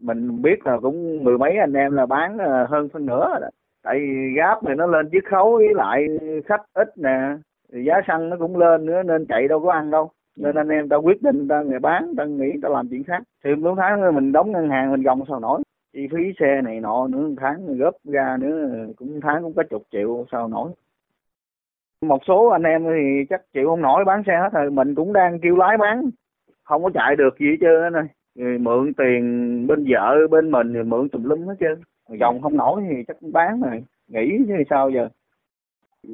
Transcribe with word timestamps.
mình 0.00 0.42
biết 0.42 0.66
là 0.66 0.78
cũng 0.82 1.24
mười 1.24 1.38
mấy 1.38 1.56
anh 1.56 1.72
em 1.72 1.92
là 1.92 2.06
bán 2.06 2.38
ờ, 2.38 2.66
hơn 2.66 2.88
phân 2.88 3.06
nửa 3.06 3.28
rồi 3.30 3.40
đó. 3.40 3.48
Tại 3.82 3.98
vì 3.98 4.34
gáp 4.36 4.64
này 4.64 4.76
nó 4.76 4.86
lên 4.86 5.08
chiết 5.12 5.24
khấu 5.30 5.56
với 5.56 5.74
lại 5.74 6.06
khách 6.46 6.62
ít 6.74 6.88
nè 6.98 7.36
giá 7.72 7.94
xăng 8.06 8.28
nó 8.28 8.36
cũng 8.38 8.56
lên 8.56 8.86
nữa 8.86 9.02
nên 9.02 9.26
chạy 9.26 9.48
đâu 9.48 9.60
có 9.60 9.72
ăn 9.72 9.90
đâu. 9.90 10.10
Nên 10.36 10.54
anh 10.56 10.68
em 10.68 10.88
ta 10.88 10.96
quyết 10.96 11.22
định 11.22 11.48
ta 11.48 11.62
người 11.62 11.78
bán 11.78 12.14
ta 12.16 12.24
nghĩ 12.24 12.52
ta 12.62 12.68
làm 12.68 12.88
chuyện 12.88 13.04
khác. 13.04 13.22
Thì 13.44 13.54
bốn 13.54 13.76
tháng 13.76 14.14
mình 14.14 14.32
đóng 14.32 14.52
ngân 14.52 14.68
hàng 14.68 14.92
mình 14.92 15.02
gồng 15.02 15.24
sao 15.28 15.40
nổi. 15.40 15.62
Chi 15.92 16.08
phí 16.12 16.32
xe 16.40 16.60
này 16.64 16.80
nọ 16.80 17.06
nữa 17.06 17.18
một 17.18 17.34
tháng 17.40 17.78
góp 17.78 17.94
ra 18.04 18.36
nữa 18.40 18.86
cũng 18.96 19.20
tháng 19.20 19.42
cũng 19.42 19.54
có 19.54 19.62
chục 19.62 19.82
triệu 19.92 20.24
sao 20.32 20.48
nổi. 20.48 20.70
Một 22.02 22.20
số 22.28 22.46
anh 22.46 22.62
em 22.62 22.84
thì 22.84 23.24
chắc 23.30 23.42
chịu 23.52 23.68
không 23.68 23.82
nổi 23.82 24.04
bán 24.04 24.22
xe 24.26 24.38
hết 24.38 24.48
rồi 24.52 24.70
mình 24.70 24.94
cũng 24.94 25.12
đang 25.12 25.40
kêu 25.40 25.56
lái 25.56 25.76
bán. 25.76 26.10
Không 26.64 26.82
có 26.82 26.90
chạy 26.94 27.16
được 27.16 27.38
gì 27.38 27.46
hết 27.46 27.56
trơn 27.60 27.94
này 28.38 28.58
mượn 28.58 28.92
tiền 28.94 29.66
bên 29.66 29.84
vợ 29.88 30.26
bên 30.30 30.50
mình 30.50 30.72
rồi 30.72 30.84
mượn 30.84 31.08
tùm 31.08 31.24
lum 31.24 31.46
hết 31.46 31.54
trơn. 31.60 31.80
Dòng 32.20 32.42
không 32.42 32.56
nổi 32.56 32.82
thì 32.90 33.04
chắc 33.08 33.16
bán 33.32 33.62
rồi. 33.62 33.84
Nghỉ 34.08 34.38
chứ 34.48 34.54
sao 34.70 34.90
giờ? 34.90 35.08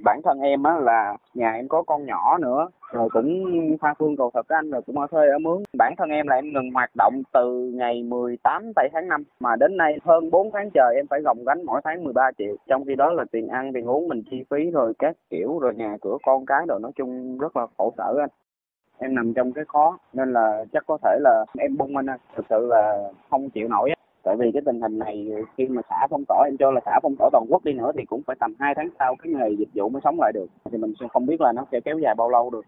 Bản 0.05 0.21
thân 0.25 0.41
em 0.41 0.63
á 0.63 0.79
là 0.79 1.17
nhà 1.35 1.53
em 1.53 1.69
có 1.69 1.83
con 1.83 2.07
nhỏ 2.07 2.39
nữa 2.39 2.69
rồi 2.93 3.09
cũng 3.13 3.45
pha 3.81 3.95
phương 3.99 4.17
cầu 4.17 4.31
thật 4.35 4.49
anh 4.49 4.71
rồi 4.71 4.83
cũng 4.83 4.99
ở 4.99 5.07
thuê 5.11 5.29
ở 5.29 5.39
mướn. 5.39 5.63
Bản 5.79 5.95
thân 5.99 6.09
em 6.09 6.27
là 6.27 6.37
em 6.37 6.53
ngừng 6.53 6.71
hoạt 6.71 6.91
động 6.97 7.23
từ 7.33 7.71
ngày 7.75 8.03
18 8.03 8.73
tây 8.77 8.89
tháng 8.93 9.09
5 9.09 9.23
mà 9.41 9.57
đến 9.57 9.77
nay 9.77 9.99
hơn 10.03 10.31
4 10.31 10.51
tháng 10.53 10.71
trời 10.75 10.95
em 10.97 11.07
phải 11.07 11.21
gồng 11.21 11.45
gánh 11.45 11.65
mỗi 11.65 11.81
tháng 11.85 12.05
13 12.05 12.31
triệu. 12.39 12.57
Trong 12.69 12.85
khi 12.85 12.95
đó 12.95 13.11
là 13.11 13.25
tiền 13.33 13.49
ăn 13.49 13.73
tiền 13.73 13.89
uống 13.89 14.09
mình 14.09 14.23
chi 14.31 14.45
phí 14.51 14.71
rồi 14.71 14.93
các 14.99 15.17
kiểu 15.31 15.59
rồi 15.59 15.75
nhà 15.75 15.97
cửa 16.01 16.17
con 16.23 16.47
cái 16.47 16.61
rồi 16.69 16.81
nói 16.81 16.93
chung 16.97 17.39
rất 17.39 17.57
là 17.57 17.67
khổ 17.79 17.93
sở 17.97 18.17
anh 18.21 18.31
em 18.99 19.15
nằm 19.15 19.35
trong 19.35 19.53
cái 19.53 19.65
khó, 19.69 19.99
nên 20.13 20.33
là 20.33 20.65
chắc 20.73 20.87
có 20.87 20.99
thể 21.03 21.19
là 21.21 21.45
em 21.59 21.77
bung 21.77 21.97
anh 21.97 22.07
thực 22.37 22.47
sự 22.51 22.67
là 22.67 23.11
không 23.31 23.51
chịu 23.51 23.69
nổi 23.69 23.91
tại 24.25 24.37
vì 24.39 24.51
cái 24.53 24.63
tình 24.67 24.81
hình 24.81 24.99
này 24.99 25.29
khi 25.57 25.69
mà 25.69 25.83
xã 25.91 26.07
phong 26.11 26.25
tỏa, 26.29 26.45
em 26.45 26.57
cho 26.59 26.71
là 26.71 26.81
xã 26.85 27.01
phong 27.03 27.17
tỏa 27.19 27.29
toàn 27.33 27.47
quốc 27.49 27.65
đi 27.65 27.73
nữa 27.73 27.93
thì 27.99 28.05
cũng 28.05 28.23
phải 28.27 28.37
tầm 28.41 28.55
2 28.59 28.75
tháng 28.77 28.89
sau 28.99 29.17
cái 29.23 29.33
nghề 29.33 29.57
dịch 29.59 29.69
vụ 29.75 29.89
mới 29.89 30.01
sống 30.05 30.17
lại 30.21 30.33
được. 30.35 30.47
Thì 30.73 30.79
mình 30.79 30.95
không 31.13 31.27
biết 31.27 31.41
là 31.41 31.53
nó 31.53 31.67
sẽ 31.73 31.81
kéo 31.85 31.99
dài 31.99 32.15
bao 32.15 32.31
lâu 32.31 32.51
được. 32.51 32.65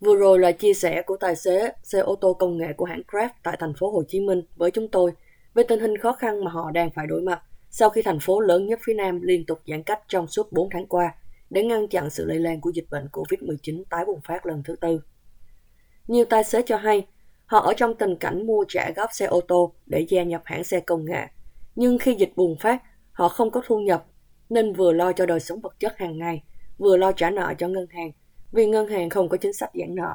Vừa 0.00 0.16
rồi 0.16 0.38
là 0.38 0.52
chia 0.52 0.74
sẻ 0.74 1.02
của 1.02 1.16
tài 1.16 1.36
xế 1.36 1.72
xe 1.82 1.98
ô 1.98 2.14
tô 2.14 2.32
công 2.32 2.58
nghệ 2.58 2.72
của 2.76 2.84
hãng 2.84 3.02
Grab 3.08 3.30
tại 3.42 3.56
thành 3.60 3.72
phố 3.80 3.90
Hồ 3.90 4.02
Chí 4.08 4.20
Minh 4.20 4.42
với 4.56 4.70
chúng 4.70 4.88
tôi 4.88 5.12
về 5.54 5.62
tình 5.68 5.80
hình 5.80 5.98
khó 5.98 6.12
khăn 6.12 6.44
mà 6.44 6.50
họ 6.50 6.70
đang 6.70 6.90
phải 6.90 7.06
đối 7.06 7.20
mặt 7.20 7.42
sau 7.70 7.90
khi 7.90 8.02
thành 8.02 8.18
phố 8.20 8.40
lớn 8.40 8.66
nhất 8.66 8.78
phía 8.82 8.94
Nam 8.94 9.20
liên 9.22 9.46
tục 9.46 9.58
giãn 9.66 9.82
cách 9.82 10.00
trong 10.08 10.26
suốt 10.26 10.52
4 10.52 10.68
tháng 10.70 10.86
qua 10.86 11.14
để 11.50 11.62
ngăn 11.62 11.88
chặn 11.88 12.10
sự 12.10 12.24
lây 12.24 12.38
lan 12.38 12.60
của 12.60 12.70
dịch 12.70 12.86
bệnh 12.90 13.06
COVID-19 13.12 13.82
tái 13.90 14.04
bùng 14.04 14.20
phát 14.20 14.46
lần 14.46 14.62
thứ 14.62 14.76
tư. 14.76 15.00
Nhiều 16.06 16.24
tài 16.24 16.44
xế 16.44 16.62
cho 16.66 16.76
hay 16.76 17.06
Họ 17.50 17.58
ở 17.58 17.72
trong 17.76 17.94
tình 17.94 18.16
cảnh 18.16 18.46
mua 18.46 18.64
trả 18.68 18.90
góp 18.96 19.10
xe 19.12 19.26
ô 19.26 19.40
tô 19.48 19.74
để 19.86 20.06
gia 20.08 20.22
nhập 20.22 20.42
hãng 20.44 20.64
xe 20.64 20.80
công 20.80 21.04
nghệ. 21.04 21.26
Nhưng 21.74 21.98
khi 21.98 22.14
dịch 22.14 22.32
bùng 22.36 22.56
phát, 22.60 22.82
họ 23.12 23.28
không 23.28 23.50
có 23.50 23.62
thu 23.66 23.80
nhập, 23.80 24.04
nên 24.50 24.72
vừa 24.72 24.92
lo 24.92 25.12
cho 25.12 25.26
đời 25.26 25.40
sống 25.40 25.60
vật 25.60 25.74
chất 25.78 25.98
hàng 25.98 26.18
ngày, 26.18 26.42
vừa 26.78 26.96
lo 26.96 27.12
trả 27.12 27.30
nợ 27.30 27.54
cho 27.58 27.68
ngân 27.68 27.86
hàng, 27.90 28.10
vì 28.52 28.66
ngân 28.66 28.88
hàng 28.88 29.10
không 29.10 29.28
có 29.28 29.36
chính 29.36 29.52
sách 29.52 29.70
giãn 29.74 29.94
nợ. 29.94 30.14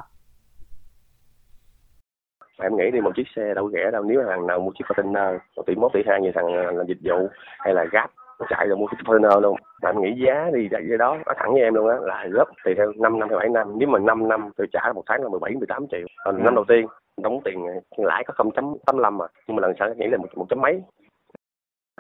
em 2.64 2.78
nghĩ 2.78 2.84
đi 2.94 3.02
một 3.02 3.12
chiếc 3.16 3.28
xe 3.36 3.54
đâu 3.56 3.72
rẻ 3.74 3.92
đâu 3.92 4.04
nếu 4.04 4.22
hàng 4.30 4.48
nào 4.48 4.60
mua 4.60 4.72
chiếc 4.80 4.86
container 4.88 5.42
một 5.56 5.64
tỷ 5.68 5.76
mốt 5.76 5.92
tỷ 5.94 6.00
hai 6.08 6.22
như 6.22 6.32
thằng 6.36 6.48
làm 6.78 6.88
dịch 6.88 7.00
vụ 7.04 7.28
hay 7.60 7.74
là 7.74 7.86
gáp 7.92 8.12
nó 8.40 8.46
chạy 8.50 8.68
rồi 8.68 8.78
mua 8.78 8.88
chiếc 8.88 8.98
container 9.06 9.44
luôn. 9.44 9.58
Mà 9.84 9.90
em 9.90 10.02
nghĩ 10.02 10.26
giá 10.26 10.50
đi 10.54 10.68
tại 10.72 10.82
cái 10.90 10.98
đó 10.98 11.18
nói 11.26 11.36
thẳng 11.38 11.54
với 11.54 11.62
em 11.62 11.74
luôn 11.74 11.90
á 11.90 11.96
là 12.02 12.28
gấp 12.32 12.48
tùy 12.66 12.74
theo 12.78 12.92
5 12.96 13.20
năm 13.20 13.30
hay 13.30 13.38
7 13.38 13.50
năm. 13.50 13.74
Nếu 13.78 13.90
mà 13.90 14.00
5 14.00 14.28
năm 14.28 14.50
tôi 14.58 14.68
trả 14.74 14.92
một 14.96 15.04
tháng 15.06 15.24
là 15.24 15.30
17 15.30 15.52
18 15.52 15.88
triệu. 15.92 16.08
Còn 16.26 16.44
năm 16.44 16.56
đầu 16.56 16.66
tiên 16.68 16.88
đóng 17.22 17.40
tiền 17.46 17.66
lãi 17.98 18.24
có 18.24 18.34
0.85 18.38 19.12
mà 19.12 19.26
nhưng 19.48 19.56
mà 19.56 19.62
lần 19.62 19.74
sau 19.80 19.94
nghĩ 19.94 20.08
là 20.08 20.18
một, 20.18 20.28
một 20.36 20.46
chấm 20.50 20.62
mấy. 20.62 20.82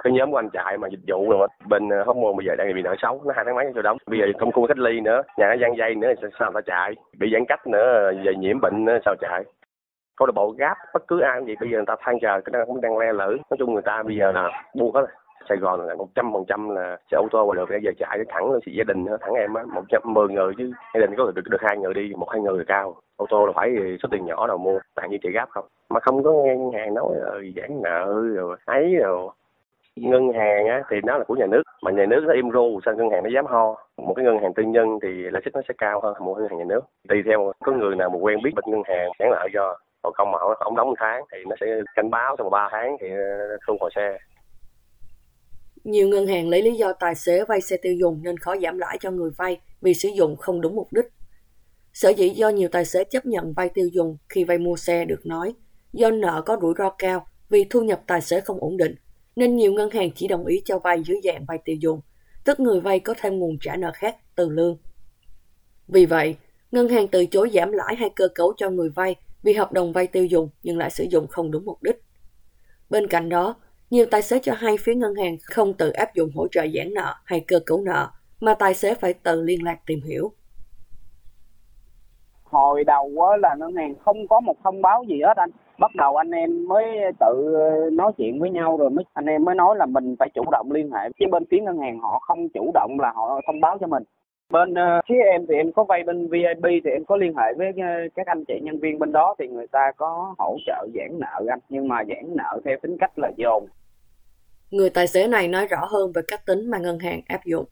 Cái 0.03 0.14
nhóm 0.14 0.31
của 0.31 0.38
anh 0.38 0.50
chạy 0.50 0.77
mà 0.77 0.88
dịch 0.88 1.00
vụ 1.08 1.30
rồi 1.30 1.47
bên 1.67 1.89
ờ, 1.89 2.03
hóc 2.03 2.17
môn 2.17 2.38
bây 2.38 2.45
giờ 2.45 2.55
đang 2.58 2.73
bị 2.75 2.81
nợ 2.81 2.95
xấu 3.02 3.22
nó 3.25 3.33
hai 3.36 3.45
tháng 3.45 3.55
mấy 3.55 3.71
cho 3.76 3.81
đóng. 3.81 3.98
Bây 4.08 4.20
giờ 4.20 4.26
không 4.39 4.52
cung 4.52 4.67
cách 4.67 4.77
ly 4.77 4.99
nữa 5.02 5.21
nhà 5.37 5.48
nó 5.48 5.54
gian 5.54 5.77
dây 5.77 5.95
nữa 5.95 6.14
sao 6.39 6.52
ta 6.54 6.61
chạy? 6.65 6.95
Bị 7.20 7.30
giãn 7.33 7.45
cách 7.48 7.67
nữa 7.67 8.11
về 8.26 8.36
nhiễm 8.36 8.60
bệnh 8.61 8.86
nữa 8.86 8.98
sao 9.05 9.15
chạy? 9.21 9.43
Câu 10.17 10.26
lạc 10.26 10.31
bộ 10.36 10.55
gáp 10.58 10.77
bất 10.93 11.08
cứ 11.08 11.20
ai 11.20 11.39
cũng 11.39 11.45
vậy 11.45 11.55
bây 11.60 11.70
giờ 11.70 11.77
người 11.77 11.86
ta 11.86 11.95
than 11.99 12.20
chờ 12.21 12.42
cái 12.42 12.52
nó 12.54 12.65
cũng 12.65 12.81
đang 12.81 12.98
le 12.98 13.14
lử. 13.14 13.37
Nói 13.49 13.58
chung 13.60 13.73
người 13.73 13.81
ta 13.81 14.04
bây 14.04 14.15
giờ 14.15 14.31
là 14.31 14.64
buông 14.76 14.95
hết 14.95 15.05
Sài 15.50 15.58
Gòn 15.58 15.88
là 15.88 15.95
một 15.95 16.08
trăm 16.16 16.33
phần 16.33 16.45
trăm 16.48 16.70
là 16.70 16.98
xe 17.11 17.17
ô 17.17 17.28
tô 17.32 17.45
và 17.45 17.56
được 17.56 17.70
bây 17.70 17.82
giờ 17.82 17.92
chạy 18.00 18.20
thẳng 18.30 18.52
lên 18.52 18.61
gia 18.78 18.83
đình 18.83 19.06
thẳng 19.22 19.33
em 19.33 19.54
á, 19.54 19.64
một 19.73 19.83
trăm 19.89 20.02
mười 20.06 20.28
người 20.28 20.54
chứ 20.58 20.72
gia 20.94 21.00
đình 21.00 21.16
có 21.17 21.32
được 21.36 21.48
được 21.50 21.61
hai 21.61 21.78
người 21.78 21.94
đi, 21.94 22.14
một 22.17 22.30
hai 22.30 22.42
người 22.42 22.66
cao. 22.67 22.95
Ô 23.17 23.26
tô 23.30 23.45
là 23.45 23.52
phải 23.55 23.76
số 24.04 24.10
tiền 24.11 24.26
nhỏ 24.26 24.48
nào 24.48 24.58
mua 24.58 24.80
tại 24.95 25.10
như 25.10 25.17
chị 25.23 25.30
gáp 25.32 25.50
không? 25.50 25.66
Mà 25.89 26.00
không 26.00 26.23
có 26.23 26.32
nghe 26.32 26.55
ngân 26.55 26.72
hàng 26.72 26.94
nói 26.94 27.05
rồi 27.22 27.54
giãn 27.55 27.82
nợ 27.84 28.22
rồi 28.36 28.58
ấy 28.66 28.95
rồi. 28.95 29.30
Ngân 29.95 30.34
hàng 30.34 30.67
á, 30.67 30.84
thì 30.89 30.98
nó 31.04 31.17
là 31.17 31.23
của 31.23 31.36
nhà 31.36 31.45
nước, 31.45 31.64
mà 31.84 31.92
nhà 31.92 32.05
nước 32.05 32.23
nó 32.28 32.34
im 32.34 32.50
ru, 32.50 32.80
sao 32.86 32.95
ngân 32.95 33.10
hàng 33.10 33.23
nó 33.23 33.30
dám 33.30 33.45
ho? 33.45 33.76
Một 33.98 34.14
cái 34.14 34.26
ngân 34.26 34.39
hàng 34.39 34.54
tư 34.54 34.64
nhân 34.64 35.00
thì 35.02 35.10
lãi 35.10 35.42
suất 35.45 35.55
nó 35.55 35.61
sẽ 35.67 35.73
cao 35.78 36.00
hơn 36.04 36.14
một 36.20 36.36
ngân 36.38 36.50
hàng 36.50 36.58
nhà 36.58 36.66
nước. 36.67 36.82
Tùy 37.10 37.23
theo 37.26 37.52
có 37.64 37.72
người 37.72 37.95
nào 37.95 38.10
mà 38.10 38.17
quen 38.22 38.39
biết 38.44 38.52
bên 38.55 38.64
ngân 38.67 38.82
hàng 38.86 39.10
giãn 39.20 39.30
nợ 39.32 39.48
cho, 39.54 39.78
còn 40.02 40.14
không 40.14 40.32
mà 40.32 40.39
không 40.60 40.76
đóng 40.76 40.88
một 40.88 40.95
tháng 41.00 41.23
thì 41.32 41.38
nó 41.48 41.55
sẽ 41.61 41.67
cảnh 41.95 42.10
báo 42.10 42.36
trong 42.38 42.50
ba 42.50 42.70
tháng 42.72 42.98
thì 43.02 43.10
ờ, 43.10 43.58
thu 43.67 43.78
hồi 43.80 43.89
xe 43.95 44.17
nhiều 45.86 46.08
ngân 46.08 46.28
hàng 46.28 46.50
lấy 46.50 46.62
lý 46.62 46.72
do 46.72 46.94
tài 46.94 47.16
xế 47.16 47.46
vay 47.46 47.62
xe 47.62 47.78
tiêu 47.78 47.94
dùng 47.94 48.23
nên 48.23 48.38
khó 48.38 48.56
giảm 48.62 48.78
lãi 48.78 48.98
cho 49.02 49.12
người 49.12 49.32
vay 49.38 49.60
vì 49.82 49.94
sử 49.94 50.10
dụng 50.10 50.38
không 50.38 50.62
đúng 50.62 50.76
mục 50.76 50.94
đích. 50.94 51.06
Sở 51.94 52.10
dĩ 52.10 52.30
do 52.30 52.50
nhiều 52.50 52.70
tài 52.72 52.86
xế 52.86 53.04
chấp 53.04 53.26
nhận 53.26 53.54
vay 53.54 53.70
tiêu 53.70 53.88
dùng 53.88 54.18
khi 54.30 54.44
vay 54.44 54.58
mua 54.58 54.76
xe 54.76 55.06
được 55.06 55.26
nói 55.26 55.54
do 55.94 56.12
nợ 56.12 56.42
có 56.46 56.58
rủi 56.62 56.73
ro 56.78 56.90
cao 56.90 57.28
vì 57.50 57.64
thu 57.70 57.82
nhập 57.82 58.02
tài 58.08 58.22
xế 58.22 58.42
không 58.42 58.60
ổn 58.60 58.78
định, 58.78 58.96
nên 59.36 59.56
nhiều 59.56 59.73
ngân 59.73 59.90
hàng 59.90 60.12
chỉ 60.16 60.28
đồng 60.28 60.46
ý 60.46 60.62
cho 60.66 60.80
vay 60.80 61.04
dưới 61.04 61.18
dạng 61.23 61.46
vay 61.46 61.58
tiêu 61.66 61.76
dùng, 61.76 62.02
tức 62.44 62.60
người 62.60 62.80
vay 62.80 63.00
có 63.00 63.14
thêm 63.17 63.40
nguồn 63.40 63.58
trả 63.62 63.76
nợ 63.76 63.92
khác 63.96 64.16
từ 64.36 64.50
lương. 64.50 64.78
Vì 65.88 66.06
vậy, 66.06 66.36
ngân 66.72 66.90
hàng 66.90 67.08
từ 67.08 67.26
chối 67.26 67.50
giảm 67.54 67.72
lãi 67.72 67.96
hay 67.96 68.10
cơ 68.16 68.28
cấu 68.36 68.54
cho 68.58 68.70
người 68.70 68.90
vay 68.90 69.16
vì 69.44 69.54
hợp 69.54 69.72
đồng 69.72 69.94
vay 69.94 70.08
tiêu 70.08 70.26
dùng 70.26 70.50
nhưng 70.64 70.78
lại 70.78 70.90
sử 70.90 71.04
dụng 71.10 71.28
không 71.28 71.52
đúng 71.52 71.66
mục 71.66 71.84
đích. 71.84 72.02
Bên 72.90 73.08
cạnh 73.08 73.30
đó, 73.30 73.56
nhiều 73.90 74.06
tài 74.12 74.22
xế 74.22 74.40
cho 74.40 74.54
hay 74.54 74.76
phía 74.80 74.96
ngân 74.96 75.16
hàng 75.16 75.38
không 75.44 75.73
tự 75.73 75.92
áp 75.92 76.16
dụng 76.16 76.30
hỗ 76.36 76.48
trợ 76.48 76.62
giãn 76.76 76.94
nợ 76.94 77.14
hay 77.26 77.40
cơ 77.48 77.60
cấu 77.66 77.82
nợ, 77.82 78.10
mà 78.42 78.54
tài 78.54 78.73
xế 78.73 78.94
phải 78.94 79.14
tự 79.14 79.42
liên 79.42 79.64
lạc 79.64 79.78
tìm 79.86 80.00
hiểu. 80.02 80.32
Hồi 82.44 82.84
đầu 82.84 83.12
là 83.42 83.56
ngân 83.56 83.76
hàng 83.76 83.96
không 84.06 84.28
có 84.28 84.40
một 84.40 84.56
thông 84.64 84.82
báo 84.82 85.04
gì 85.08 85.22
hết 85.26 85.38
anh. 85.38 85.50
Bắt 85.80 85.92
đầu 85.96 86.16
anh 86.16 86.32
em 86.32 86.68
mới 86.68 86.84
tự 87.20 87.56
nói 87.92 88.12
chuyện 88.18 88.40
với 88.40 88.50
nhau 88.50 88.78
rồi 88.78 88.90
mới 88.90 89.06
anh 89.14 89.26
em 89.26 89.44
mới 89.44 89.56
nói 89.56 89.76
là 89.76 89.86
mình 89.86 90.16
phải 90.20 90.30
chủ 90.34 90.44
động 90.52 90.72
liên 90.72 90.92
hệ. 90.92 91.10
Chứ 91.20 91.26
bên 91.32 91.44
phía 91.52 91.60
ngân 91.60 91.78
hàng 91.78 92.00
họ 92.00 92.20
không 92.28 92.50
chủ 92.50 92.72
động 92.73 93.00
là 93.00 93.12
họ 93.16 93.42
thông 93.48 93.62
báo 93.62 93.78
cho 93.82 93.88
mình 93.88 94.04
bên 94.50 94.73
ờ, 94.73 95.02
phía 95.10 95.20
em 95.32 95.45
thì 95.50 95.56
em 95.56 95.72
có 95.72 95.83
vay 95.83 96.04
bên 96.04 96.28
VIP 96.28 96.64
thì 96.64 96.89
em 96.92 97.06
có 97.06 97.16
liên 97.16 97.33
hệ 97.38 97.54
với 97.58 97.67
ờ, 97.78 97.89
các 98.16 98.28
anh 98.28 98.44
chị 98.48 98.54
nhân 98.61 98.80
viên 98.80 99.00
bên 99.00 99.11
đó 99.11 99.36
thì 99.39 99.48
người 99.48 99.67
ta 99.67 99.92
có 99.98 100.36
hỗ 100.38 100.58
trợ 100.66 100.88
giãn 100.95 101.20
nợ 101.20 101.45
anh 101.50 101.60
nhưng 101.70 101.88
mà 101.88 102.04
giãn 102.08 102.36
nợ 102.36 102.60
theo 102.66 102.78
tính 102.82 102.98
cách 103.00 103.20
là 103.20 103.32
dồn 103.38 103.67
Người 104.72 104.89
tài 104.89 105.08
xế 105.08 105.28
này 105.28 105.48
nói 105.48 105.67
rõ 105.67 105.86
hơn 105.89 106.11
về 106.16 106.22
cách 106.28 106.45
tính 106.45 106.70
mà 106.70 106.78
ngân 106.78 107.00
hàng 107.00 107.22
áp 107.28 107.45
dụng. 107.45 107.66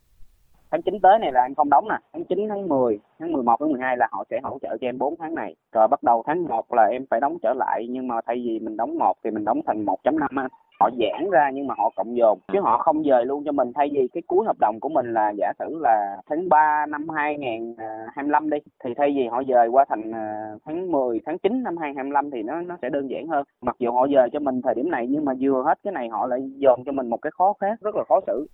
Tháng 0.73 0.81
9 0.81 1.00
tới 1.00 1.19
này 1.19 1.31
là 1.31 1.41
anh 1.41 1.56
không 1.56 1.69
đóng 1.69 1.88
nè, 1.89 1.95
tháng 2.13 2.23
9, 2.25 2.50
tháng 2.50 2.67
10, 2.67 3.00
tháng 3.19 3.31
11, 3.31 3.56
tháng 3.59 3.72
12 3.72 3.97
là 3.97 4.07
họ 4.11 4.23
sẽ 4.29 4.39
hỗ 4.44 4.57
trợ 4.61 4.78
cho 4.81 4.88
em 4.88 4.97
4 4.97 5.16
tháng 5.19 5.35
này. 5.35 5.56
Rồi 5.72 5.88
bắt 5.88 6.03
đầu 6.03 6.23
tháng 6.28 6.44
1 6.44 6.73
là 6.73 6.84
em 6.84 7.06
phải 7.09 7.19
đóng 7.19 7.38
trở 7.41 7.53
lại 7.53 7.88
nhưng 7.89 8.07
mà 8.07 8.16
thay 8.25 8.35
vì 8.45 8.59
mình 8.59 8.78
đóng 8.78 8.97
một 8.97 9.17
thì 9.23 9.31
mình 9.31 9.45
đóng 9.45 9.62
thành 9.67 9.85
1.5 9.85 10.28
anh 10.35 10.47
họ 10.79 10.89
giãn 11.00 11.29
ra 11.31 11.50
nhưng 11.53 11.67
mà 11.67 11.75
họ 11.78 11.91
cộng 11.95 12.17
dồn 12.17 12.39
chứ 12.53 12.59
họ 12.62 12.78
không 12.78 13.03
dời 13.03 13.25
luôn 13.25 13.44
cho 13.45 13.51
mình. 13.51 13.72
Thay 13.75 13.89
vì 13.94 14.07
cái 14.13 14.23
cuối 14.28 14.45
hợp 14.45 14.56
đồng 14.59 14.79
của 14.81 14.89
mình 14.89 15.13
là 15.13 15.33
giả 15.38 15.53
sử 15.59 15.78
là 15.79 16.17
tháng 16.29 16.50
3 16.50 16.85
năm 16.85 17.09
2025 17.09 18.44
à, 18.44 18.47
đi 18.51 18.57
thì 18.83 18.94
thay 18.97 19.13
vì 19.16 19.28
họ 19.28 19.44
dời 19.47 19.67
qua 19.67 19.85
thành 19.89 20.12
à, 20.12 20.56
tháng 20.66 20.91
10 20.91 21.19
tháng 21.25 21.38
9 21.38 21.63
năm 21.63 21.78
2025 21.78 22.31
thì 22.31 22.44
nó 22.44 22.62
nó 22.62 22.78
sẽ 22.81 22.89
đơn 22.89 23.09
giản 23.09 23.28
hơn. 23.28 23.44
Mặc 23.62 23.75
dù 23.79 23.92
họ 23.92 24.07
dời 24.13 24.30
cho 24.33 24.39
mình 24.39 24.62
thời 24.62 24.75
điểm 24.75 24.92
này 24.92 25.07
nhưng 25.09 25.25
mà 25.25 25.33
vừa 25.39 25.63
hết 25.65 25.80
cái 25.83 25.94
này 25.94 26.09
họ 26.09 26.27
lại 26.27 26.39
dồn 26.56 26.83
cho 26.86 26.92
mình 26.92 27.07
một 27.09 27.21
cái 27.21 27.31
khó 27.31 27.53
khác 27.59 27.80
rất 27.81 27.95
là 27.95 28.03
khó 28.09 28.19
xử 28.27 28.47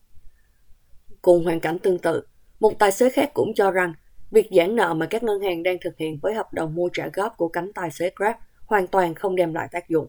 cùng 1.22 1.44
hoàn 1.44 1.60
cảnh 1.60 1.78
tương 1.84 2.00
tự. 2.00 2.24
Một 2.60 2.72
tài 2.80 2.92
xế 2.92 3.10
khác 3.10 3.30
cũng 3.34 3.54
cho 3.56 3.72
rằng 3.72 3.94
việc 4.32 4.48
giãn 4.52 4.76
nợ 4.76 4.94
mà 4.94 5.06
các 5.10 5.24
ngân 5.24 5.42
hàng 5.42 5.64
đang 5.64 5.78
thực 5.84 5.98
hiện 5.98 6.20
với 6.22 6.34
hợp 6.34 6.48
đồng 6.54 6.76
mua 6.76 6.90
trả 6.94 7.08
góp 7.14 7.38
của 7.38 7.48
cánh 7.48 7.74
tài 7.76 7.92
xế 7.92 8.12
Grab 8.16 8.36
hoàn 8.68 8.88
toàn 8.88 9.14
không 9.14 9.36
đem 9.36 9.54
lại 9.54 9.68
tác 9.72 9.90
dụng. 9.90 10.08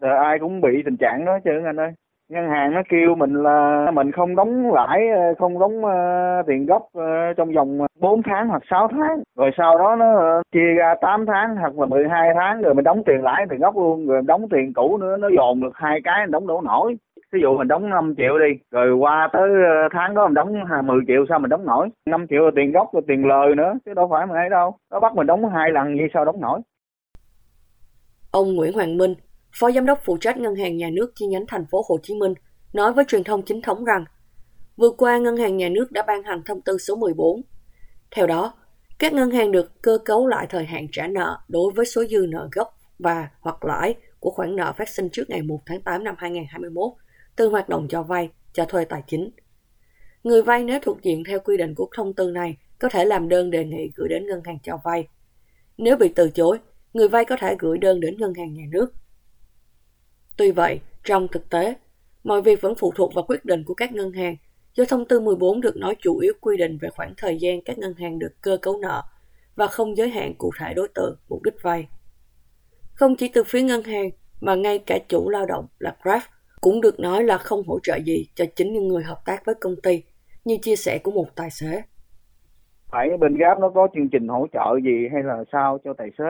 Rồi 0.00 0.16
ai 0.24 0.38
cũng 0.38 0.60
bị 0.60 0.82
tình 0.84 0.96
trạng 0.96 1.24
đó 1.24 1.38
chứ 1.44 1.50
anh 1.66 1.80
ơi. 1.80 1.92
Ngân 2.30 2.48
hàng 2.48 2.74
nó 2.74 2.82
kêu 2.88 3.14
mình 3.14 3.34
là 3.34 3.86
mình 3.94 4.12
không 4.12 4.36
đóng 4.36 4.72
lãi 4.72 5.08
ờ, 5.08 5.34
không 5.38 5.58
đóng 5.58 5.84
uh, 5.84 6.46
tiền 6.46 6.66
gốc 6.66 6.82
uh, 6.98 7.36
trong 7.36 7.52
vòng 7.54 7.78
4 8.00 8.22
tháng 8.22 8.48
hoặc 8.48 8.62
6 8.70 8.88
tháng. 8.88 9.22
Rồi 9.36 9.50
sau 9.58 9.78
đó 9.78 9.96
nó 9.96 10.38
uh, 10.38 10.42
chia 10.52 10.74
ra 10.78 10.94
8 11.00 11.26
tháng 11.26 11.56
hoặc 11.56 11.78
là 11.78 11.86
12 11.86 12.28
tháng 12.34 12.62
rồi 12.62 12.74
mình 12.74 12.84
đóng 12.84 13.02
tiền 13.06 13.22
lãi 13.22 13.46
tiền 13.50 13.60
gốc 13.60 13.76
luôn. 13.76 14.06
Rồi 14.06 14.22
đóng 14.26 14.48
tiền 14.50 14.72
cũ 14.74 14.96
nữa 14.96 15.16
nó 15.16 15.28
dồn 15.36 15.60
được 15.60 15.72
hai 15.74 16.00
cái 16.04 16.26
đóng 16.28 16.46
đổ 16.46 16.60
nổi 16.60 16.96
ví 17.32 17.40
dụ 17.42 17.58
mình 17.58 17.68
đóng 17.68 17.90
5 17.90 18.14
triệu 18.16 18.38
đi 18.38 18.60
rồi 18.70 18.94
qua 18.94 19.28
tới 19.32 19.48
ờ, 19.50 19.88
tháng 19.92 20.14
đó 20.14 20.26
mình 20.26 20.34
đóng 20.34 20.52
10 20.86 21.00
triệu 21.06 21.24
sao 21.28 21.38
mình 21.38 21.48
đóng 21.48 21.66
nổi. 21.66 21.88
5 22.06 22.26
triệu 22.30 22.44
là 22.44 22.50
tiền 22.56 22.72
gốc 22.72 22.88
rồi 22.92 23.02
tiền 23.08 23.26
lời 23.26 23.54
nữa 23.56 23.72
chứ 23.86 23.94
đâu 23.94 24.08
phải 24.10 24.26
mình 24.26 24.36
ấy 24.36 24.48
đâu. 24.50 24.76
Nó 24.90 25.00
bắt 25.00 25.14
mình 25.14 25.26
đóng 25.26 25.48
hai 25.54 25.70
lần 25.70 25.94
như 25.94 26.08
sao 26.14 26.24
đóng 26.24 26.40
nổi? 26.40 26.60
Ông 28.30 28.54
Nguyễn 28.54 28.72
Hoàng 28.72 28.96
Minh 28.96 29.14
Phó 29.60 29.70
Giám 29.70 29.86
đốc 29.86 29.98
phụ 30.04 30.16
trách 30.20 30.38
Ngân 30.38 30.54
hàng 30.54 30.76
Nhà 30.76 30.90
nước 30.92 31.12
chi 31.14 31.26
nhánh 31.26 31.44
thành 31.48 31.66
phố 31.70 31.82
Hồ 31.88 31.98
Chí 32.02 32.14
Minh 32.14 32.34
nói 32.72 32.92
với 32.92 33.04
truyền 33.08 33.24
thông 33.24 33.42
chính 33.42 33.62
thống 33.62 33.84
rằng 33.84 34.04
vừa 34.76 34.90
qua 34.90 35.18
Ngân 35.18 35.36
hàng 35.36 35.56
Nhà 35.56 35.68
nước 35.68 35.92
đã 35.92 36.02
ban 36.06 36.22
hành 36.22 36.42
thông 36.46 36.60
tư 36.60 36.78
số 36.78 36.96
14. 36.96 37.42
Theo 38.10 38.26
đó, 38.26 38.52
các 38.98 39.12
ngân 39.12 39.30
hàng 39.30 39.52
được 39.52 39.82
cơ 39.82 39.98
cấu 40.04 40.26
lại 40.26 40.46
thời 40.50 40.64
hạn 40.64 40.86
trả 40.92 41.06
nợ 41.06 41.38
đối 41.48 41.72
với 41.76 41.86
số 41.86 42.04
dư 42.04 42.26
nợ 42.28 42.48
gốc 42.52 42.68
và 42.98 43.28
hoặc 43.40 43.64
lãi 43.64 43.94
của 44.20 44.30
khoản 44.30 44.56
nợ 44.56 44.72
phát 44.72 44.88
sinh 44.88 45.08
trước 45.12 45.30
ngày 45.30 45.42
1 45.42 45.58
tháng 45.66 45.80
8 45.80 46.04
năm 46.04 46.14
2021 46.18 46.92
từ 47.40 47.48
hoạt 47.48 47.68
động 47.68 47.86
cho 47.88 48.02
vay, 48.02 48.30
cho 48.52 48.64
thuê 48.64 48.84
tài 48.84 49.02
chính. 49.06 49.30
Người 50.24 50.42
vay 50.42 50.64
nếu 50.64 50.80
thuộc 50.82 51.02
diện 51.02 51.24
theo 51.24 51.40
quy 51.40 51.56
định 51.56 51.74
của 51.74 51.88
thông 51.96 52.14
tư 52.14 52.30
này 52.30 52.56
có 52.78 52.88
thể 52.88 53.04
làm 53.04 53.28
đơn 53.28 53.50
đề 53.50 53.64
nghị 53.64 53.90
gửi 53.94 54.08
đến 54.08 54.26
ngân 54.26 54.40
hàng 54.44 54.58
cho 54.62 54.80
vay. 54.84 55.08
Nếu 55.78 55.96
bị 55.96 56.08
từ 56.08 56.30
chối, 56.30 56.58
người 56.94 57.08
vay 57.08 57.24
có 57.24 57.36
thể 57.40 57.56
gửi 57.58 57.78
đơn 57.78 58.00
đến 58.00 58.16
ngân 58.18 58.34
hàng 58.34 58.54
nhà 58.54 58.64
nước. 58.70 58.92
Tuy 60.36 60.50
vậy, 60.50 60.80
trong 61.04 61.28
thực 61.28 61.50
tế, 61.50 61.74
mọi 62.24 62.42
việc 62.42 62.60
vẫn 62.60 62.74
phụ 62.74 62.92
thuộc 62.96 63.14
vào 63.14 63.24
quyết 63.28 63.44
định 63.44 63.64
của 63.64 63.74
các 63.74 63.92
ngân 63.92 64.12
hàng 64.12 64.36
do 64.74 64.84
thông 64.84 65.08
tư 65.08 65.20
14 65.20 65.60
được 65.60 65.76
nói 65.76 65.96
chủ 66.00 66.18
yếu 66.18 66.32
quy 66.40 66.56
định 66.56 66.78
về 66.80 66.88
khoảng 66.96 67.14
thời 67.16 67.38
gian 67.38 67.62
các 67.64 67.78
ngân 67.78 67.94
hàng 67.94 68.18
được 68.18 68.32
cơ 68.40 68.58
cấu 68.62 68.78
nợ 68.78 69.02
và 69.54 69.66
không 69.66 69.96
giới 69.96 70.10
hạn 70.10 70.34
cụ 70.38 70.50
thể 70.58 70.74
đối 70.74 70.88
tượng, 70.88 71.16
mục 71.28 71.42
đích 71.42 71.62
vay. 71.62 71.88
Không 72.92 73.16
chỉ 73.16 73.28
từ 73.28 73.44
phía 73.44 73.62
ngân 73.62 73.82
hàng 73.82 74.10
mà 74.40 74.54
ngay 74.54 74.78
cả 74.78 74.98
chủ 75.08 75.28
lao 75.28 75.46
động 75.46 75.66
là 75.78 75.96
Grab 76.02 76.22
cũng 76.60 76.80
được 76.80 77.00
nói 77.00 77.24
là 77.24 77.38
không 77.38 77.62
hỗ 77.66 77.78
trợ 77.82 77.96
gì 77.96 78.26
cho 78.34 78.44
chính 78.56 78.72
những 78.72 78.88
người 78.88 79.02
hợp 79.02 79.18
tác 79.26 79.44
với 79.44 79.54
công 79.60 79.74
ty, 79.82 80.02
như 80.44 80.56
chia 80.62 80.76
sẻ 80.76 80.98
của 80.98 81.10
một 81.10 81.26
tài 81.36 81.50
xế. 81.50 81.82
Phải 82.90 83.16
bên 83.16 83.34
Grab 83.34 83.58
nó 83.58 83.68
có 83.68 83.88
chương 83.94 84.08
trình 84.08 84.28
hỗ 84.28 84.46
trợ 84.52 84.78
gì 84.84 85.08
hay 85.12 85.22
là 85.22 85.44
sao 85.52 85.78
cho 85.84 85.92
tài 85.92 86.10
xế? 86.18 86.24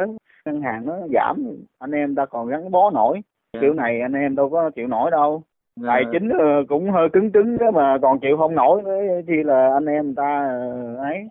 Ngân 0.44 0.62
hàng 0.62 0.86
nó 0.86 0.96
giảm, 1.14 1.56
anh 1.78 1.90
em 1.90 2.14
ta 2.14 2.26
còn 2.26 2.48
gắn 2.48 2.70
bó 2.70 2.90
nổi. 2.90 3.20
Yeah. 3.52 3.62
Kiểu 3.62 3.74
này 3.74 4.00
anh 4.00 4.12
em 4.12 4.36
đâu 4.36 4.50
có 4.50 4.70
chịu 4.70 4.86
nổi 4.86 5.10
đâu. 5.10 5.42
Yeah. 5.82 5.88
Tài 5.88 6.02
chính 6.12 6.28
ờ, 6.28 6.64
cũng 6.68 6.90
hơi 6.90 7.08
cứng 7.12 7.32
cứng 7.32 7.58
đó 7.58 7.70
mà 7.70 7.98
còn 8.02 8.20
chịu 8.20 8.36
không 8.36 8.54
nổi 8.54 8.82
nữa 8.82 9.20
chi 9.26 9.32
là 9.44 9.72
anh 9.72 9.86
em 9.86 10.14
ta 10.14 10.48
ờ, 10.48 10.96
ấy. 10.96 11.28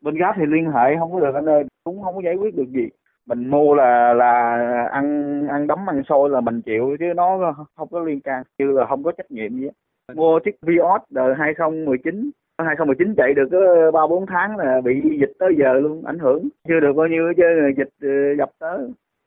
Bên 0.00 0.14
Grab 0.14 0.34
thì 0.36 0.46
liên 0.46 0.72
hệ 0.72 0.96
không 0.98 1.12
có 1.12 1.20
được 1.20 1.34
anh 1.34 1.48
ơi, 1.48 1.64
cũng 1.84 2.02
không 2.02 2.14
có 2.14 2.20
giải 2.24 2.34
quyết 2.34 2.54
được 2.54 2.68
gì 2.68 2.88
mình 3.28 3.50
mua 3.50 3.74
là 3.74 4.14
là 4.14 4.56
ăn 4.92 5.46
ăn 5.48 5.66
đấm, 5.66 5.90
ăn 5.90 6.02
xôi 6.08 6.30
là 6.30 6.40
mình 6.40 6.62
chịu 6.62 6.96
chứ 7.00 7.06
nó 7.16 7.54
không 7.76 7.88
có 7.90 8.00
liên 8.00 8.20
can, 8.20 8.42
như 8.58 8.70
là 8.70 8.86
không 8.86 9.02
có 9.02 9.12
trách 9.12 9.30
nhiệm 9.30 9.60
gì 9.60 9.68
mua 10.14 10.38
chiếc 10.44 10.56
Vios 10.62 11.02
đời 11.10 11.34
2019 11.38 12.30
2019 12.64 13.14
chạy 13.16 13.34
được 13.34 13.48
có 13.52 13.90
ba 13.90 14.06
bốn 14.06 14.26
tháng 14.26 14.56
là 14.56 14.80
bị 14.84 14.94
dịch 15.20 15.32
tới 15.38 15.48
giờ 15.58 15.72
luôn, 15.74 16.04
ảnh 16.04 16.18
hưởng. 16.18 16.48
Chưa 16.68 16.80
được 16.80 16.92
bao 16.96 17.06
nhiêu 17.06 17.32
chứ 17.36 17.42
dịch 17.76 17.88
ờ, 18.02 18.08
dập 18.38 18.50
tới. 18.58 18.78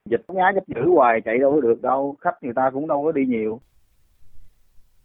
Dịch 0.09 0.21
nhá 0.27 0.51
chấp 0.55 0.67
giữ 0.67 0.89
hoài, 0.89 1.21
chạy 1.25 1.37
đâu 1.37 1.51
có 1.51 1.61
được 1.61 1.81
đâu, 1.81 2.15
khách 2.21 2.43
người 2.43 2.53
ta 2.55 2.69
cũng 2.73 2.87
đâu 2.87 3.03
có 3.03 3.11
đi 3.11 3.25
nhiều. 3.25 3.59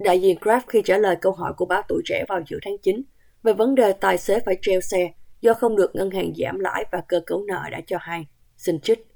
Đại 0.01 0.21
diện 0.21 0.39
Grab 0.41 0.63
khi 0.69 0.83
trả 0.85 0.99
lời 0.99 1.17
câu 1.21 1.33
hỏi 1.33 1.53
của 1.57 1.67
báo 1.67 1.83
tuổi 1.89 2.03
trẻ 2.05 2.25
vào 2.29 2.41
giữa 2.47 2.59
tháng 2.63 2.79
9 2.83 3.03
về 3.43 3.53
vấn 3.53 3.75
đề 3.75 3.93
tài 4.01 4.19
xế 4.19 4.39
phải 4.47 4.59
treo 4.63 4.81
xe 4.81 5.13
do 5.41 5.55
không 5.55 5.77
được 5.77 5.91
ngân 5.95 6.11
hàng 6.11 6.33
giảm 6.37 6.59
lãi 6.59 6.85
và 6.93 7.03
cơ 7.09 7.21
cấu 7.27 7.45
nợ 7.49 7.63
đã 7.71 7.81
cho 7.87 7.99
hay. 8.01 8.27
Xin 8.57 8.81
trích. 8.81 9.07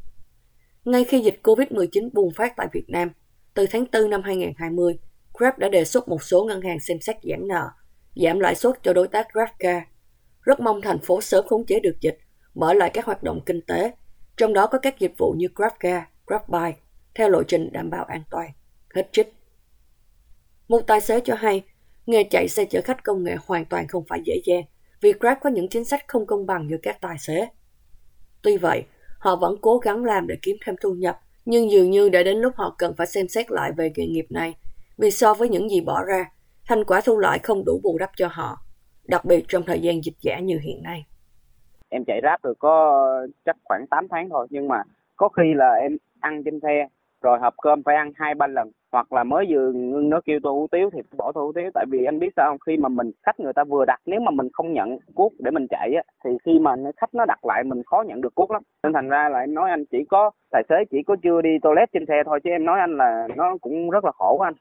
Ngay 0.85 1.05
khi 1.05 1.21
dịch 1.21 1.41
COVID-19 1.43 2.09
bùng 2.13 2.35
phát 2.35 2.57
tại 2.57 2.69
Việt 2.73 2.85
Nam, 2.89 3.11
từ 3.55 3.67
tháng 3.71 3.85
4 3.93 4.11
năm 4.11 4.23
2020, 4.23 4.99
Grab 5.35 5.59
đã 5.59 5.69
đề 5.69 5.85
xuất 5.85 6.09
một 6.09 6.23
số 6.23 6.45
ngân 6.45 6.61
hàng 6.61 6.81
xem 6.81 7.01
xét 7.01 7.17
giãn 7.23 7.49
nợ, 7.49 7.71
giảm 8.17 8.41
lãi 8.41 8.55
suất 8.55 8.83
cho 8.83 8.93
đối 8.93 9.09
tác 9.09 9.33
GrabCar. 9.33 9.83
Rất 10.43 10.61
mong 10.61 10.81
thành 10.81 10.99
phố 10.99 11.21
sớm 11.21 11.47
khống 11.47 11.67
chế 11.67 11.81
được 11.81 11.97
dịch, 12.01 12.19
mở 12.55 12.75
lại 12.75 12.91
các 12.95 13.05
hoạt 13.05 13.23
động 13.23 13.41
kinh 13.47 13.61
tế, 13.61 13.93
trong 14.37 14.53
đó 14.53 14.67
có 14.67 14.79
các 14.79 14.99
dịch 14.99 15.13
vụ 15.19 15.35
như 15.39 15.49
GrabCar, 15.55 16.03
GrabBike, 16.27 16.79
theo 17.15 17.29
lộ 17.29 17.43
trình 17.43 17.73
đảm 17.73 17.91
bảo 17.91 18.05
an 18.05 18.23
toàn. 18.31 18.51
Hết 18.95 19.09
trích. 19.13 19.35
Một 20.69 20.81
tài 20.87 21.01
xế 21.01 21.21
cho 21.25 21.35
hay, 21.35 21.63
nghề 22.07 22.25
chạy 22.25 22.49
xe 22.49 22.65
chở 22.65 22.81
khách 22.85 23.05
công 23.05 23.25
nghệ 23.25 23.37
hoàn 23.47 23.65
toàn 23.65 23.89
không 23.89 24.05
phải 24.09 24.21
dễ 24.25 24.41
dàng, 24.45 24.63
vì 25.01 25.13
Grab 25.21 25.39
có 25.41 25.51
những 25.51 25.69
chính 25.69 25.85
sách 25.85 26.05
không 26.09 26.27
công 26.27 26.47
bằng 26.47 26.69
giữa 26.71 26.77
các 26.83 27.01
tài 27.01 27.19
xế. 27.19 27.49
Tuy 28.43 28.57
vậy, 28.57 28.85
họ 29.21 29.37
vẫn 29.37 29.55
cố 29.63 29.79
gắng 29.79 30.05
làm 30.05 30.27
để 30.27 30.35
kiếm 30.43 30.57
thêm 30.67 30.75
thu 30.83 30.95
nhập, 30.95 31.19
nhưng 31.45 31.71
dường 31.71 31.91
như 31.91 32.09
đã 32.09 32.23
đến 32.23 32.39
lúc 32.39 32.53
họ 32.57 32.75
cần 32.79 32.95
phải 32.97 33.07
xem 33.07 33.29
xét 33.29 33.51
lại 33.51 33.73
về 33.77 33.93
nghề 33.97 34.07
nghiệp 34.07 34.27
này, 34.31 34.55
vì 34.99 35.11
so 35.11 35.35
với 35.35 35.49
những 35.49 35.69
gì 35.69 35.81
bỏ 35.81 36.05
ra, 36.05 36.31
thành 36.67 36.85
quả 36.85 37.01
thu 37.05 37.19
lại 37.19 37.39
không 37.39 37.65
đủ 37.67 37.81
bù 37.83 37.99
đắp 37.99 38.11
cho 38.17 38.29
họ, 38.31 38.59
đặc 39.05 39.25
biệt 39.25 39.45
trong 39.49 39.63
thời 39.63 39.81
gian 39.81 40.05
dịch 40.05 40.17
giả 40.21 40.39
như 40.39 40.59
hiện 40.63 40.83
nay. 40.83 41.07
Em 41.89 42.05
chạy 42.07 42.21
ráp 42.23 42.45
được 42.45 42.59
có 42.59 43.05
chắc 43.45 43.57
khoảng 43.65 43.87
8 43.87 44.07
tháng 44.11 44.29
thôi, 44.31 44.47
nhưng 44.51 44.69
mà 44.69 44.83
có 45.17 45.29
khi 45.29 45.55
là 45.55 45.73
em 45.73 45.97
ăn 46.21 46.43
trên 46.45 46.61
xe, 46.63 46.87
rồi 47.23 47.39
hộp 47.39 47.55
cơm 47.63 47.83
phải 47.83 47.97
ăn 47.97 48.13
hai 48.15 48.35
ba 48.35 48.47
lần 48.47 48.71
hoặc 48.93 49.13
là 49.13 49.25
mới 49.25 49.47
vừa 49.51 49.73
nó 50.03 50.21
kêu 50.25 50.41
tô 50.43 50.53
hủ 50.53 50.67
tiếu 50.71 50.91
thì 50.93 51.01
bỏ 51.19 51.33
tô 51.33 51.41
hủ 51.41 51.53
tiếu. 51.53 51.71
Tại 51.75 51.87
vì 51.91 52.05
anh 52.05 52.19
biết 52.19 52.33
sao 52.37 52.51
không? 52.51 52.59
Khi 52.67 52.77
mà 52.77 52.89
mình, 52.89 53.11
khách 53.27 53.41
người 53.41 53.53
ta 53.53 53.65
vừa 53.65 53.85
đặt, 53.85 54.01
nếu 54.07 54.21
mà 54.21 54.31
mình 54.31 54.49
không 54.53 54.73
nhận 54.73 54.99
cuốc 55.15 55.33
để 55.39 55.51
mình 55.51 55.67
chạy 55.71 55.95
á, 55.95 56.03
thì 56.25 56.31
khi 56.45 56.59
mà 56.59 56.77
khách 56.97 57.15
nó 57.15 57.25
đặt 57.25 57.45
lại 57.45 57.65
mình 57.65 57.83
khó 57.87 58.05
nhận 58.07 58.21
được 58.21 58.35
cuốc 58.35 58.51
lắm. 58.51 58.63
Nên 58.83 58.93
thành 58.93 59.09
ra 59.09 59.29
là 59.29 59.41
em 59.41 59.55
nói 59.55 59.71
anh 59.71 59.85
chỉ 59.91 60.05
có, 60.09 60.31
tài 60.51 60.63
xế 60.69 60.75
chỉ 60.91 61.03
có 61.03 61.17
chưa 61.23 61.41
đi 61.43 61.51
toilet 61.63 61.93
trên 61.93 62.07
xe 62.09 62.23
thôi, 62.27 62.41
chứ 62.45 62.51
em 62.51 62.65
nói 62.65 62.81
anh 62.81 62.97
là 62.97 63.29
nó 63.37 63.57
cũng 63.61 63.91
rất 63.91 64.05
là 64.05 64.13
khổ 64.13 64.39
anh. 64.39 64.55